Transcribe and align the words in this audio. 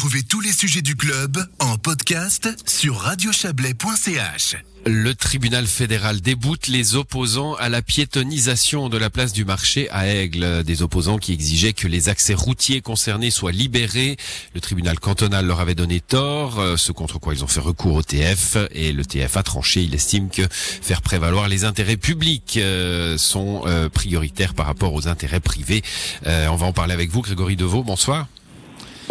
Retrouvez 0.00 0.22
tous 0.22 0.40
les 0.40 0.52
sujets 0.52 0.80
du 0.80 0.96
club 0.96 1.46
en 1.58 1.76
podcast 1.76 2.48
sur 2.64 2.96
radiochablais.ch. 2.96 4.56
Le 4.86 5.14
tribunal 5.14 5.66
fédéral 5.66 6.22
déboute 6.22 6.68
les 6.68 6.94
opposants 6.94 7.52
à 7.56 7.68
la 7.68 7.82
piétonisation 7.82 8.88
de 8.88 8.96
la 8.96 9.10
place 9.10 9.34
du 9.34 9.44
marché 9.44 9.90
à 9.90 10.08
Aigle. 10.08 10.64
Des 10.64 10.80
opposants 10.80 11.18
qui 11.18 11.34
exigeaient 11.34 11.74
que 11.74 11.86
les 11.86 12.08
accès 12.08 12.32
routiers 12.32 12.80
concernés 12.80 13.30
soient 13.30 13.52
libérés. 13.52 14.16
Le 14.54 14.62
tribunal 14.62 14.98
cantonal 14.98 15.44
leur 15.44 15.60
avait 15.60 15.74
donné 15.74 16.00
tort, 16.00 16.58
euh, 16.60 16.78
ce 16.78 16.92
contre 16.92 17.18
quoi 17.18 17.34
ils 17.34 17.44
ont 17.44 17.46
fait 17.46 17.60
recours 17.60 17.96
au 17.96 18.02
TF. 18.02 18.56
Et 18.70 18.92
le 18.92 19.04
TF 19.04 19.36
a 19.36 19.42
tranché. 19.42 19.82
Il 19.82 19.94
estime 19.94 20.30
que 20.30 20.48
faire 20.50 21.02
prévaloir 21.02 21.46
les 21.46 21.64
intérêts 21.64 21.98
publics 21.98 22.56
euh, 22.56 23.18
sont 23.18 23.64
euh, 23.66 23.90
prioritaires 23.90 24.54
par 24.54 24.64
rapport 24.64 24.94
aux 24.94 25.08
intérêts 25.08 25.40
privés. 25.40 25.82
on 26.24 26.56
va 26.56 26.64
en 26.64 26.72
parler 26.72 26.94
avec 26.94 27.10
vous, 27.10 27.20
Grégory 27.20 27.56
Deveau. 27.56 27.82
Bonsoir. 27.82 28.28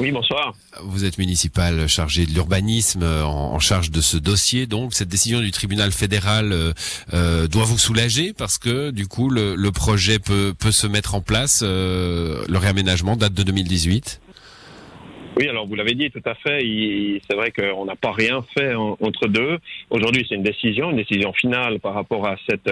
Oui, 0.01 0.11
bonsoir. 0.11 0.53
Vous 0.81 1.03
êtes 1.03 1.17
municipal 1.17 1.87
chargé 1.87 2.25
de 2.25 2.31
l'urbanisme, 2.31 3.03
euh, 3.03 3.23
en, 3.23 3.59
charge 3.59 3.91
de 3.91 3.99
ce 3.99 4.15
dossier. 4.15 4.65
Donc, 4.65 4.93
cette 4.93 5.09
décision 5.09 5.41
du 5.41 5.51
tribunal 5.51 5.91
fédéral 5.91 6.53
euh, 6.53 6.71
euh, 7.13 7.47
doit 7.47 7.65
vous 7.65 7.77
soulager 7.77 8.31
parce 8.37 8.57
que, 8.57 8.91
du 8.91 9.07
coup, 9.07 9.29
le, 9.29 9.69
projet 9.71 10.19
peut, 10.19 10.53
peut 10.57 10.71
se 10.71 10.87
mettre 10.87 11.15
en 11.15 11.21
place. 11.21 11.63
le 11.63 12.57
réaménagement 12.57 13.17
date 13.17 13.33
de 13.33 13.43
2018. 13.43 14.21
Oui, 15.37 15.47
alors 15.47 15.67
vous 15.67 15.75
l'avez 15.75 15.95
dit 15.95 16.09
tout 16.11 16.21
à 16.25 16.35
fait. 16.35 16.59
C'est 17.29 17.35
vrai 17.35 17.51
qu'on 17.51 17.85
n'a 17.85 17.95
pas 17.95 18.11
rien 18.11 18.43
fait 18.57 18.75
entre 18.75 19.27
deux. 19.27 19.57
Aujourd'hui, 19.89 20.25
c'est 20.27 20.35
une 20.35 20.43
décision, 20.43 20.91
une 20.91 20.97
décision 20.97 21.33
finale 21.33 21.79
par 21.79 21.93
rapport 21.93 22.27
à 22.27 22.35
cette 22.49 22.69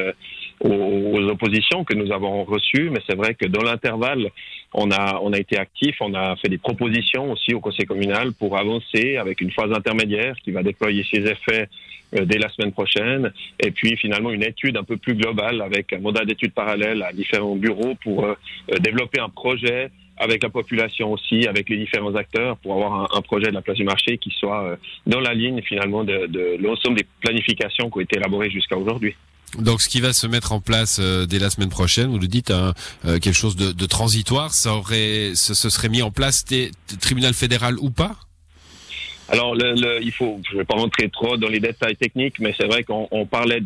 aux, 0.59 1.29
oppositions 1.29 1.83
que 1.83 1.93
nous 1.93 2.11
avons 2.11 2.43
reçues. 2.43 2.89
Mais 2.89 2.99
c'est 3.07 3.15
vrai 3.15 3.35
que 3.35 3.45
dans 3.45 3.63
l'intervalle, 3.63 4.31
on 4.77 4.91
a 4.91 5.19
on 5.21 5.33
a 5.33 5.39
été 5.39 5.57
actif, 5.57 5.95
on 5.99 6.13
a 6.13 6.35
fait 6.37 6.49
des 6.49 6.59
propositions 6.59 7.31
aussi 7.31 7.53
au 7.53 7.59
Conseil 7.59 7.85
communal 7.85 8.31
pour 8.33 8.57
avancer 8.57 9.17
avec 9.17 9.41
une 9.41 9.51
phase 9.51 9.71
intermédiaire 9.73 10.35
qui 10.43 10.51
va 10.51 10.63
déployer 10.63 11.03
ses 11.11 11.25
effets 11.25 11.67
euh, 12.15 12.25
dès 12.25 12.37
la 12.37 12.47
semaine 12.49 12.71
prochaine. 12.71 13.33
Et 13.59 13.71
puis 13.71 13.97
finalement 13.97 14.31
une 14.31 14.43
étude 14.43 14.77
un 14.77 14.83
peu 14.83 14.95
plus 14.95 15.15
globale 15.15 15.61
avec 15.61 15.91
un 15.93 15.99
mandat 15.99 16.23
d'études 16.25 16.53
parallèle 16.53 17.01
à 17.01 17.11
différents 17.11 17.55
bureaux 17.55 17.95
pour 18.03 18.23
euh, 18.23 18.35
développer 18.79 19.19
un 19.19 19.29
projet 19.29 19.89
avec 20.17 20.43
la 20.43 20.49
population 20.49 21.11
aussi, 21.11 21.47
avec 21.47 21.69
les 21.69 21.77
différents 21.77 22.15
acteurs, 22.15 22.57
pour 22.57 22.73
avoir 22.73 23.15
un, 23.15 23.21
projet 23.21 23.47
de 23.47 23.53
la 23.53 23.61
place 23.61 23.77
du 23.77 23.83
marché 23.83 24.17
qui 24.17 24.31
soit 24.31 24.63
euh, 24.63 24.75
dans 25.05 25.19
la 25.19 25.33
ligne 25.33 25.61
finalement 25.61 26.03
de, 26.03 26.57
l'ensemble 26.61 26.97
des 26.97 27.05
planifications 27.21 27.89
qui 27.89 27.97
ont 27.97 28.01
été 28.01 28.17
élaborées 28.17 28.49
jusqu'à 28.49 28.77
aujourd'hui. 28.77 29.15
Donc, 29.55 29.81
ce 29.81 29.87
qui 29.87 30.01
va 30.01 30.13
se 30.13 30.27
mettre 30.27 30.51
en 30.51 30.59
place 30.59 30.99
euh, 30.99 31.25
dès 31.25 31.39
la 31.39 31.49
semaine 31.49 31.69
prochaine, 31.69 32.07
vous 32.07 32.19
le 32.19 32.27
dites, 32.27 32.51
hein, 32.51 32.73
euh, 33.05 33.17
quelque 33.19 33.35
chose 33.35 33.55
de, 33.55 33.85
transitoire, 33.85 34.53
ça 34.53 34.73
aurait, 34.73 35.31
ce, 35.35 35.53
serait 35.53 35.89
mis 35.89 36.01
en 36.01 36.11
place, 36.11 36.43
tribunal 36.99 37.33
fédéral 37.33 37.77
ou 37.79 37.89
pas? 37.89 38.17
Alors, 39.29 39.55
le, 39.55 39.73
le, 39.73 40.01
il 40.01 40.11
faut, 40.11 40.39
je 40.47 40.53
ne 40.53 40.59
vais 40.59 40.65
pas 40.65 40.75
rentrer 40.75 41.09
trop 41.09 41.37
dans 41.37 41.49
les 41.49 41.59
détails 41.59 41.95
techniques, 41.95 42.39
mais 42.39 42.53
c'est 42.57 42.65
vrai 42.65 42.83
qu'on 42.83 43.25
parlait 43.25 43.61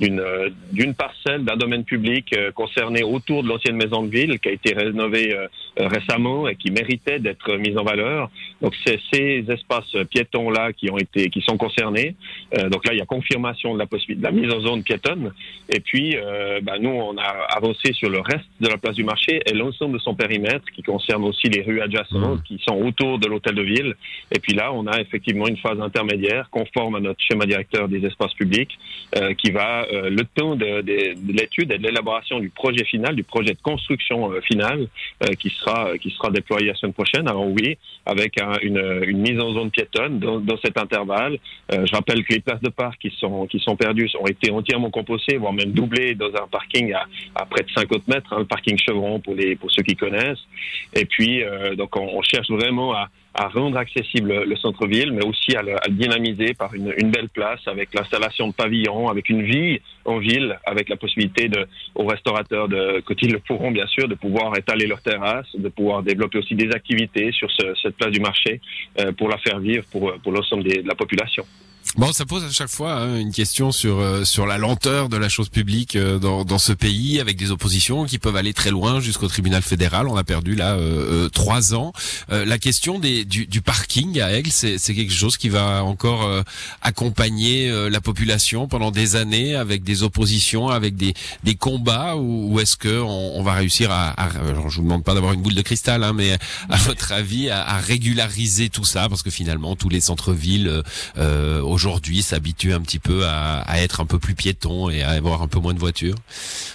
d'une 0.00 0.94
parcelle, 0.94 1.44
d'un 1.44 1.56
domaine 1.56 1.84
public 1.84 2.32
euh, 2.32 2.50
concerné 2.52 3.02
autour 3.02 3.42
de 3.42 3.48
l'ancienne 3.48 3.76
maison 3.76 4.02
de 4.02 4.10
ville 4.10 4.38
qui 4.38 4.48
a 4.48 4.52
été 4.52 4.74
rénovée 4.74 5.36
récemment 5.86 6.48
et 6.48 6.56
qui 6.56 6.70
méritait 6.70 7.18
d'être 7.18 7.56
mise 7.56 7.76
en 7.76 7.84
valeur. 7.84 8.30
Donc, 8.60 8.74
c'est 8.84 8.98
ces 9.12 9.44
espaces 9.48 9.96
piétons 10.10 10.50
là 10.50 10.72
qui 10.72 10.90
ont 10.90 10.98
été, 10.98 11.30
qui 11.30 11.40
sont 11.42 11.56
concernés. 11.56 12.14
Euh, 12.58 12.68
donc 12.68 12.86
là, 12.86 12.92
il 12.92 12.98
y 12.98 13.02
a 13.02 13.06
confirmation 13.06 13.74
de 13.74 13.78
la 13.78 13.86
possibilité 13.86 14.28
de 14.28 14.34
la 14.34 14.40
mise 14.40 14.52
en 14.52 14.60
zone 14.60 14.82
piétonne. 14.82 15.32
Et 15.68 15.80
puis, 15.80 16.16
bah, 16.62 16.78
nous, 16.80 16.90
on 16.90 17.16
a 17.16 17.46
avancé 17.56 17.92
sur 17.92 18.10
le 18.10 18.20
reste 18.20 18.46
de 18.60 18.68
la 18.68 18.76
place 18.76 18.96
du 18.96 19.04
marché 19.04 19.40
et 19.46 19.52
l'ensemble 19.52 19.94
de 19.94 19.98
son 19.98 20.14
périmètre, 20.14 20.64
qui 20.74 20.82
concerne 20.82 21.24
aussi 21.24 21.48
les 21.48 21.62
rues 21.62 21.80
adjacentes 21.80 22.40
mmh. 22.40 22.42
qui 22.42 22.60
sont 22.66 22.76
autour 22.76 23.18
de 23.18 23.28
l'hôtel 23.28 23.54
de 23.54 23.62
ville. 23.62 23.94
Et 24.32 24.38
puis 24.38 24.54
là, 24.54 24.72
on 24.72 24.86
a 24.86 25.00
effectivement 25.00 25.46
une 25.46 25.56
phase 25.56 25.80
intermédiaire 25.80 26.48
conforme 26.50 26.96
à 26.96 27.00
notre 27.00 27.20
schéma 27.22 27.46
directeur 27.46 27.88
des 27.88 28.04
espaces 28.04 28.34
publics 28.34 28.78
euh, 29.16 29.34
qui 29.34 29.50
va, 29.50 29.86
le 29.90 30.22
temps 30.24 30.56
de, 30.56 30.82
l'étude 31.32 31.72
et 31.72 31.78
de 31.78 31.82
l'élaboration 31.82 32.40
du 32.40 32.50
projet 32.50 32.84
final, 32.84 33.14
du 33.14 33.24
projet 33.24 33.54
de 33.54 33.62
construction 33.62 34.32
euh, 34.32 34.40
final 34.40 34.86
qui 35.38 35.50
sera 35.50 35.69
qui 36.00 36.10
sera 36.10 36.30
déployé 36.30 36.68
la 36.68 36.74
semaine 36.74 36.92
prochaine. 36.92 37.28
Alors 37.28 37.46
oui, 37.46 37.76
avec 38.06 38.36
une, 38.62 38.80
mise 39.12 39.40
en 39.40 39.52
zone 39.52 39.70
piétonne 39.70 40.18
dans, 40.18 40.56
cet 40.62 40.78
intervalle. 40.78 41.38
je 41.70 41.94
rappelle 41.94 42.24
que 42.24 42.34
les 42.34 42.40
places 42.40 42.60
de 42.60 42.68
parc 42.68 43.00
qui 43.00 43.12
sont 43.18 43.46
qui 43.46 43.58
sont 43.60 43.76
perdues 43.76 44.08
ont 44.20 44.26
été 44.26 44.50
entièrement 44.50 44.90
compostées, 44.90 45.36
voire 45.36 45.52
même 45.52 45.72
doublées 45.72 46.14
dans 46.14 46.28
un 46.28 46.46
parking 46.50 46.92
à, 47.34 47.46
près 47.46 47.62
de 47.62 47.70
50 47.70 48.08
mètres, 48.08 48.32
hein, 48.32 48.44
parking 48.44 48.78
Chevron 48.78 49.20
pour 49.20 49.34
les 49.34 49.56
pour 49.56 49.70
ceux 49.70 49.82
qui 49.82 49.96
connaissent. 49.96 50.44
Et 50.94 51.04
puis 51.04 51.42
donc 51.76 51.96
on 51.96 52.22
cherche 52.22 52.50
vraiment 52.50 52.94
à 52.94 53.08
à 53.34 53.48
rendre 53.48 53.76
accessible 53.76 54.44
le 54.44 54.56
centre-ville, 54.56 55.12
mais 55.12 55.24
aussi 55.24 55.56
à 55.56 55.62
le, 55.62 55.76
dynamiser 55.90 56.54
par 56.54 56.74
une, 56.74 56.92
une, 56.96 57.10
belle 57.10 57.28
place 57.28 57.60
avec 57.66 57.94
l'installation 57.94 58.48
de 58.48 58.52
pavillons, 58.52 59.08
avec 59.08 59.28
une 59.28 59.42
vie 59.42 59.80
en 60.04 60.18
ville, 60.18 60.58
avec 60.66 60.88
la 60.88 60.96
possibilité 60.96 61.48
de, 61.48 61.66
aux 61.94 62.06
restaurateurs, 62.06 62.68
de, 62.68 63.00
quand 63.04 63.14
ils 63.22 63.32
le 63.32 63.38
pourront 63.38 63.70
bien 63.70 63.86
sûr, 63.86 64.08
de 64.08 64.14
pouvoir 64.14 64.56
étaler 64.56 64.86
leurs 64.86 65.02
terrasses, 65.02 65.54
de 65.54 65.68
pouvoir 65.68 66.02
développer 66.02 66.38
aussi 66.38 66.54
des 66.54 66.70
activités 66.72 67.30
sur 67.32 67.50
ce, 67.50 67.74
cette 67.80 67.96
place 67.96 68.10
du 68.10 68.20
marché 68.20 68.60
euh, 68.98 69.12
pour 69.12 69.28
la 69.28 69.38
faire 69.38 69.60
vivre 69.60 69.84
pour, 69.92 70.12
pour 70.22 70.32
l'ensemble 70.32 70.64
de 70.64 70.82
la 70.86 70.94
population. 70.94 71.44
Bon, 71.96 72.12
ça 72.12 72.24
pose 72.24 72.44
à 72.44 72.50
chaque 72.50 72.68
fois 72.68 72.92
hein, 72.92 73.18
une 73.18 73.32
question 73.32 73.72
sur 73.72 73.98
euh, 73.98 74.24
sur 74.24 74.46
la 74.46 74.58
lenteur 74.58 75.08
de 75.08 75.16
la 75.16 75.28
chose 75.28 75.48
publique 75.48 75.96
euh, 75.96 76.20
dans, 76.20 76.44
dans 76.44 76.58
ce 76.58 76.72
pays, 76.72 77.18
avec 77.18 77.36
des 77.36 77.50
oppositions 77.50 78.04
qui 78.04 78.20
peuvent 78.20 78.36
aller 78.36 78.54
très 78.54 78.70
loin 78.70 79.00
jusqu'au 79.00 79.26
tribunal 79.26 79.60
fédéral. 79.60 80.06
On 80.06 80.16
a 80.16 80.22
perdu 80.22 80.54
là 80.54 80.74
euh, 80.74 81.28
trois 81.30 81.74
ans. 81.74 81.92
la 82.28 82.58
question 82.58 83.00
des, 83.00 83.24
du, 83.24 83.46
du 83.46 83.60
parking 83.60 84.20
à 84.20 84.32
Aigle, 84.32 84.50
c'est 84.52 84.78
quelque 84.78 85.12
chose 85.12 85.36
qui 85.36 85.48
va 85.48 85.82
encore 85.82 86.28
accompagner 86.82 87.70
la 87.90 88.00
population 88.00 88.68
pendant 88.68 88.90
des 88.90 89.16
années, 89.16 89.56
avec 89.56 89.82
des 89.82 90.02
oppositions, 90.02 90.68
avec 90.68 90.96
des, 90.96 91.14
des 91.44 91.54
combats, 91.54 92.16
ou, 92.16 92.52
ou 92.52 92.60
est-ce 92.60 92.76
que 92.76 93.00
on, 93.00 93.38
on, 93.38 93.42
va 93.42 93.54
réussir 93.54 93.90
à, 93.90 94.10
à 94.10 94.30
je 94.68 94.76
vous 94.76 94.82
demande 94.82 95.04
pas 95.04 95.14
d'avoir 95.14 95.32
une 95.32 95.42
boule 95.42 95.54
de 95.54 95.62
cristal, 95.62 96.04
hein, 96.04 96.12
mais 96.12 96.36
à 96.68 96.76
votre 96.76 97.12
avis, 97.12 97.50
à, 97.50 97.62
à, 97.66 97.78
régulariser 97.78 98.68
tout 98.68 98.84
ça, 98.84 99.08
parce 99.08 99.22
que 99.22 99.30
finalement 99.30 99.76
tous 99.76 99.88
les 99.88 100.00
centres-villes 100.00 100.82
aujourd'hui 101.80 102.20
s'habitue 102.20 102.74
un 102.74 102.80
petit 102.82 102.98
peu 102.98 103.22
à, 103.24 103.64
être 103.78 104.00
un 104.00 104.06
peu 104.06 104.18
plus 104.18 104.34
piéton 104.34 104.90
et 104.90 105.02
à 105.02 105.10
avoir 105.10 105.40
un 105.40 105.48
peu 105.48 105.58
moins 105.58 105.72
de 105.72 105.78
voitures 105.78 106.16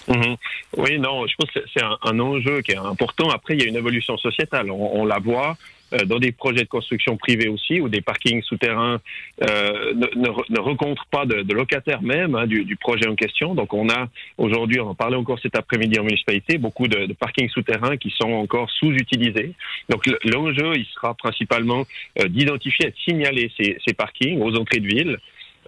mhm. 0.08 0.36
Oui, 0.78 0.98
non, 0.98 1.28
je 1.28 1.36
pense 1.38 1.52
que 1.52 1.60
c'est 1.72 1.84
un, 1.84 2.20
enjeu 2.20 2.62
qui 2.62 2.72
est 2.72 2.78
important. 2.78 3.30
Après, 3.30 3.56
il 3.56 3.62
y 3.62 3.66
a 3.66 3.68
une 3.68 3.76
évolution 3.76 4.18
sociétale. 4.18 4.72
on 4.72 5.06
la 5.06 5.20
voit. 5.20 5.58
Euh, 5.94 6.04
dans 6.06 6.18
des 6.18 6.32
projets 6.32 6.64
de 6.64 6.68
construction 6.68 7.16
privés 7.16 7.48
aussi, 7.48 7.80
où 7.80 7.90
des 7.90 8.02
parkings 8.02 8.42
souterrains 8.42 9.00
euh, 9.44 9.94
ne, 9.94 10.08
ne, 10.16 10.30
ne, 10.50 10.60
rencontrent 10.60 11.06
pas 11.12 11.28
de, 11.28 11.44
de 11.44 11.54
locataires 11.54 12.02
même 12.02 12.34
hein, 12.34 12.48
du, 12.48 12.66
du, 12.66 12.76
projet 12.76 13.08
en 13.08 13.16
question. 13.16 13.54
Donc 13.54 13.72
on 13.72 13.88
a 13.90 14.08
aujourd'hui, 14.40 14.80
on 14.80 14.90
en 14.90 14.96
parlait 14.96 15.16
encore 15.16 15.40
cet 15.40 15.56
après-midi 15.56 16.00
en 16.00 16.04
municipalité, 16.04 16.58
beaucoup 16.58 16.88
de, 16.88 17.06
de 17.06 17.14
parkings 17.14 17.50
souterrains 17.50 17.98
qui 17.98 18.10
sont 18.10 18.32
encore 18.32 18.72
sous-utilisés. 18.72 19.54
Donc 19.90 20.10
l'enjeu, 20.24 20.74
il 20.76 20.86
sera 20.86 21.14
principalement 21.14 21.86
euh, 22.20 22.28
d'identifier 22.30 22.88
et 22.88 22.92
de 22.92 22.98
signaler 23.08 23.52
ces, 23.56 23.78
ces 23.86 23.94
parkings 23.94 24.42
aux 24.42 24.56
entrées 24.56 24.80
de 24.80 24.88
ville 24.88 25.20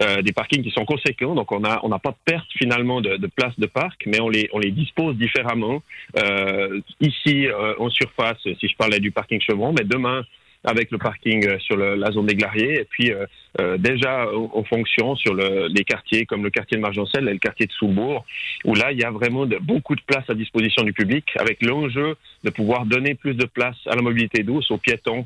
euh, 0.02 0.22
des 0.22 0.32
parkings 0.32 0.64
qui 0.64 0.72
sont 0.72 0.86
conséquents, 0.86 1.34
donc 1.34 1.52
on 1.52 1.62
n'a 1.62 1.80
on 1.84 1.92
a 1.92 2.00
pas 2.00 2.12
de 2.12 2.18
perte 2.24 2.48
finalement 2.52 3.02
de, 3.02 3.18
de 3.18 3.28
places 3.28 3.60
de 3.60 3.66
parc, 3.66 4.04
mais 4.06 4.20
on 4.20 4.30
les, 4.30 4.50
on 4.54 4.60
les 4.60 4.72
dispose 4.72 5.16
différemment. 5.16 5.82
Euh, 6.18 6.80
ici, 7.02 7.48
euh, 7.48 7.74
en 7.80 7.90
surface, 7.90 8.38
si 8.44 8.68
je 8.68 8.76
parlais 8.76 9.00
du 9.00 9.12
parking 9.12 9.42
Chevron, 9.42 9.74
mais 9.78 9.86
demain, 9.86 10.24
avec 10.64 10.92
le 10.92 10.98
parking 10.98 11.48
euh, 11.48 11.60
sur 11.60 11.78
la 11.78 12.12
zone 12.12 12.26
des 12.26 12.36
Glariers, 12.36 12.82
et 12.82 12.86
puis 12.90 13.12
euh, 13.12 13.26
euh, 13.60 13.78
déjà 13.78 14.28
en 14.32 14.64
fonction 14.64 15.16
sur 15.16 15.34
le, 15.34 15.68
les 15.68 15.84
quartiers 15.84 16.26
comme 16.26 16.44
le 16.44 16.50
quartier 16.50 16.78
de 16.78 16.82
Margencel 16.82 17.28
et 17.28 17.34
le 17.34 17.40
quartier 17.40 17.66
de 17.66 17.72
Soulbourg, 17.72 18.26
où 18.66 18.76
là 18.76 18.92
il 18.92 19.00
y 19.00 19.04
a 19.04 19.12
vraiment 19.12 19.46
beaucoup 19.62 19.96
de 19.96 20.02
place 20.02 20.30
à 20.30 20.34
disposition 20.34 20.84
du 20.84 20.94
public, 20.94 21.26
avec 21.40 21.64
l'enjeu 21.64 22.16
de 22.44 22.50
pouvoir 22.50 22.86
donner 22.86 23.16
plus 23.16 23.34
de 23.34 23.46
place 23.46 23.78
à 23.88 23.96
la 23.96 24.02
mobilité 24.02 24.44
douce, 24.44 24.70
aux 24.72 24.78
piétons, 24.78 25.26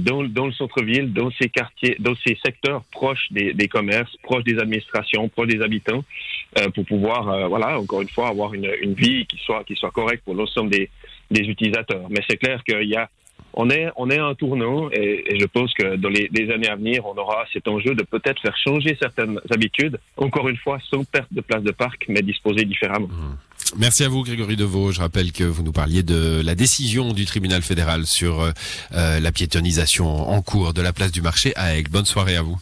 dans, 0.00 0.22
dans, 0.24 0.46
le 0.46 0.52
centre-ville, 0.52 1.12
dans 1.12 1.30
ces 1.32 1.48
quartiers, 1.48 1.96
dans 1.98 2.14
ces 2.24 2.38
secteurs 2.44 2.82
proches 2.92 3.26
des, 3.30 3.52
des, 3.52 3.68
commerces, 3.68 4.16
proches 4.22 4.44
des 4.44 4.58
administrations, 4.58 5.28
proches 5.28 5.48
des 5.48 5.62
habitants, 5.62 6.04
pour 6.74 6.84
pouvoir, 6.84 7.48
voilà, 7.48 7.78
encore 7.78 8.02
une 8.02 8.08
fois, 8.08 8.28
avoir 8.28 8.54
une, 8.54 8.70
une 8.82 8.94
vie 8.94 9.26
qui 9.26 9.38
soit 9.38 9.64
qui 9.64 9.74
soit 9.74 9.90
correcte 9.90 10.24
pour 10.24 10.34
l'ensemble 10.34 10.70
des, 10.70 10.88
des 11.30 11.42
utilisateurs. 11.42 12.06
Mais 12.10 12.20
c'est 12.28 12.36
clair 12.36 12.62
qu'il 12.64 12.88
y 12.88 12.96
a 12.96 13.08
on 13.56 13.70
est, 13.70 13.88
on 13.96 14.10
est 14.10 14.18
un 14.18 14.34
tournant 14.34 14.90
et, 14.92 15.38
je 15.38 15.46
pense 15.46 15.72
que 15.74 15.96
dans 15.96 16.08
les, 16.08 16.50
années 16.50 16.68
à 16.68 16.76
venir, 16.76 17.04
on 17.06 17.16
aura 17.16 17.44
cet 17.52 17.68
enjeu 17.68 17.94
de 17.94 18.02
peut-être 18.02 18.40
faire 18.40 18.56
changer 18.56 18.96
certaines 19.00 19.40
habitudes, 19.50 19.98
encore 20.16 20.48
une 20.48 20.56
fois, 20.56 20.78
sans 20.90 21.04
perte 21.04 21.32
de 21.32 21.40
place 21.40 21.62
de 21.62 21.70
parc, 21.70 22.04
mais 22.08 22.22
disposer 22.22 22.64
différemment. 22.64 23.08
Mmh. 23.08 23.36
Merci 23.76 24.04
à 24.04 24.08
vous, 24.08 24.22
Grégory 24.22 24.56
Deveau. 24.56 24.92
Je 24.92 25.00
rappelle 25.00 25.32
que 25.32 25.44
vous 25.44 25.62
nous 25.62 25.72
parliez 25.72 26.02
de 26.02 26.42
la 26.44 26.54
décision 26.54 27.12
du 27.12 27.24
tribunal 27.24 27.62
fédéral 27.62 28.06
sur 28.06 28.40
euh, 28.40 29.20
la 29.20 29.32
piétonisation 29.32 30.06
en 30.06 30.42
cours 30.42 30.74
de 30.74 30.82
la 30.82 30.92
place 30.92 31.12
du 31.12 31.22
marché 31.22 31.52
à 31.56 31.74
Aigle. 31.76 31.90
Bonne 31.90 32.04
soirée 32.04 32.36
à 32.36 32.42
vous. 32.42 32.58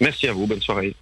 Merci 0.00 0.28
à 0.28 0.32
vous. 0.32 0.46
Bonne 0.46 0.60
soirée. 0.60 0.94